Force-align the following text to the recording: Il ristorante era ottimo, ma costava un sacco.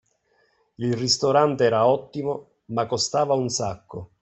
Il 0.79 0.95
ristorante 0.95 1.63
era 1.63 1.85
ottimo, 1.85 2.53
ma 2.71 2.87
costava 2.87 3.35
un 3.35 3.49
sacco. 3.49 4.09